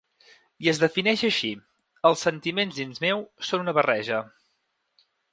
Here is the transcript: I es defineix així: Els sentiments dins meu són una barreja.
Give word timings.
I 0.67 0.69
es 0.71 0.77
defineix 0.83 1.23
així: 1.27 1.49
Els 2.09 2.23
sentiments 2.27 2.79
dins 2.79 3.01
meu 3.03 3.21
són 3.49 3.65
una 3.65 3.75
barreja. 3.81 4.23